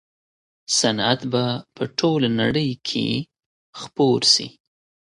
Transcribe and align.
صنعت 0.79 1.21
به 1.31 1.43
په 1.75 1.83
ټوله 1.97 2.29
نړۍ 2.41 2.71
کي 2.87 3.07
خپور 3.81 4.21
سي. 4.33 4.47